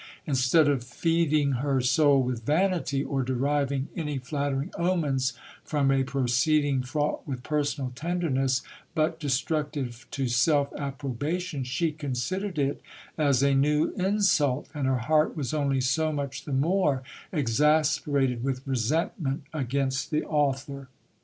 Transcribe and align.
Instead 0.25 0.65
cf 0.65 0.83
feeding 0.83 1.51
her 1.51 1.79
soul 1.79 2.23
with 2.23 2.43
vanity, 2.43 3.03
or 3.03 3.21
deriving 3.21 3.87
any 3.95 4.17
flattering 4.17 4.71
omens 4.75 5.33
from 5.63 5.91
a 5.91 6.03
pro 6.03 6.23
ceeding 6.23 6.83
fraught 6.83 7.21
with 7.27 7.43
personal 7.43 7.91
tenderness, 7.93 8.63
but 8.95 9.19
destructive 9.19 10.07
to 10.09 10.27
self 10.27 10.73
approbation, 10.75 11.63
she 11.63 11.91
considered 11.91 12.57
it 12.57 12.81
as 13.15 13.43
a 13.43 13.53
new 13.53 13.91
insult, 13.91 14.67
and 14.73 14.87
her 14.87 14.97
heart 14.97 15.37
was 15.37 15.53
only 15.53 15.79
so 15.79 16.11
much 16.11 16.45
the 16.45 16.51
more 16.51 17.03
ex 17.31 17.59
asperated 17.59 18.41
with 18.41 18.65
resentment 18.65 19.43
against 19.53 20.09
the 20.09 20.23
author. 20.23 20.87